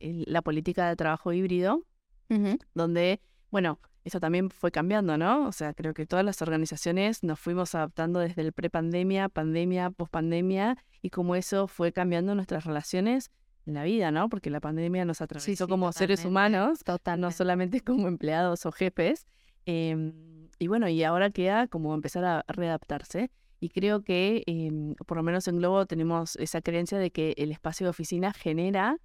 [0.00, 1.86] la política de trabajo híbrido,
[2.74, 5.46] donde, bueno, eso también fue cambiando, ¿no?
[5.46, 10.76] O sea, creo que todas las organizaciones nos fuimos adaptando desde el pre-pandemia, pandemia, post-pandemia,
[11.02, 13.30] y como eso fue cambiando nuestras relaciones
[13.66, 14.28] en la vida, ¿no?
[14.28, 16.80] Porque la pandemia nos atravesó como seres humanos,
[17.18, 19.26] no solamente como empleados o jefes.
[19.66, 23.30] Em, y bueno, y ahora queda como empezar a readaptarse.
[23.58, 27.50] Y creo que, em, por lo menos en Globo, tenemos esa creencia de que el
[27.50, 28.98] espacio de oficina genera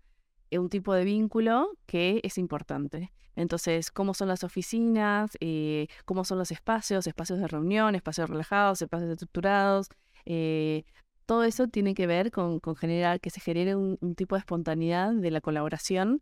[0.52, 3.12] un tipo de vínculo que es importante.
[3.36, 8.82] Entonces, cómo son las oficinas, eh, cómo son los espacios, espacios de reunión, espacios relajados,
[8.82, 9.88] espacios estructurados.
[10.26, 10.84] Eh,
[11.32, 15.32] todo eso tiene que ver con, generar, que se genere un, tipo de espontaneidad de
[15.32, 16.22] la colaboración,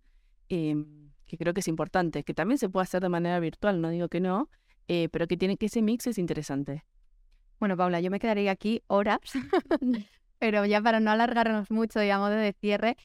[0.50, 3.89] em, que creo que es importante, que también se puede hacer de manera virtual, no
[3.89, 4.52] digo que no,
[4.88, 6.86] eh, pero que tiene que ese mix es interesante.
[7.60, 9.22] Bueno, Paula, yo me quedaría aquí horas,
[10.38, 12.95] pero ya para no alargarnos mucho modo de cierre,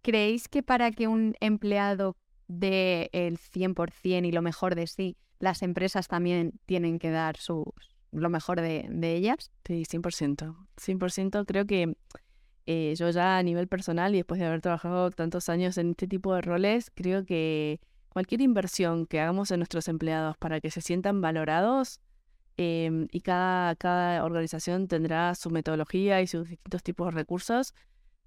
[0.00, 2.14] ¿creéis que para que un empleado
[2.46, 7.97] dé el 100% y lo mejor de sí, las empresas también tienen que dar sus,
[8.12, 9.50] lo mejor de, ellas?
[9.64, 10.56] Sí, 100%.
[10.76, 11.96] 100% creo que
[12.66, 16.06] eh, yo ya a nivel personal y después de haber trabajado tantos años en este
[16.06, 20.80] tipo de roles, creo que cualquier inversión que hagamos en nuestros empleados para que se
[20.80, 22.00] sientan valorados,
[22.56, 27.74] em, y cada, cada organización tendrá su metodología y sus distintos tipos de recursos,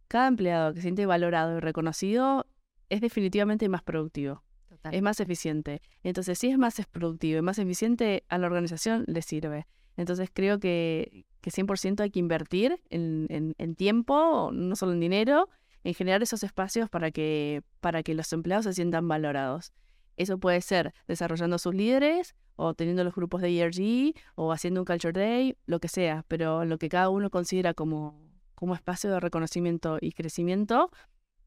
[0.07, 2.45] cada empleado que siente valorado y reconocido
[2.89, 4.43] es definitivamente más productivo.
[4.89, 5.81] Es más eficiente.
[6.03, 9.67] Entonces, si es más productivo y más eficiente, a la organización le sirve.
[9.97, 15.49] Entonces, creo que, que 100% hay que invertir en, tiempo, no solo en dinero,
[15.83, 19.73] en generar esos espacios para que, para que los empleados se sientan valorados.
[20.17, 24.85] Eso puede ser desarrollando sus líderes o teniendo los grupos de ERG o haciendo un
[24.85, 28.21] Culture Day, lo que sea, pero lo que cada uno considera como,
[28.55, 30.91] como espacio de reconocimiento y crecimiento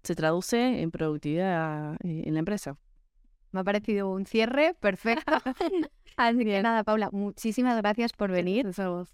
[0.03, 2.77] se traduce en productividad eh, en la empresa.
[3.55, 5.33] Me ha parecido un cierre perfecto.
[6.17, 8.69] Así que nada, Paula, muchísimas gracias por venir.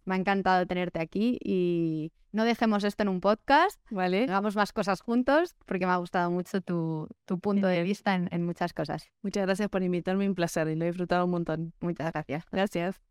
[0.06, 3.78] Me ha encantado tenerte aquí y no dejemos esto en un podcast.
[3.90, 4.24] Vale.
[4.24, 7.06] Hagamos más cosas juntos porque me ha gustado mucho tu,
[7.42, 9.10] punto de vista en, en muchas cosas.
[9.20, 11.74] Muchas gracias por invitarme, un placer y lo he disfrutado un montón.
[11.80, 12.46] Muchas gracias.
[12.50, 13.09] Gracias.